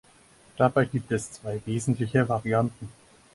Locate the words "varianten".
2.27-2.89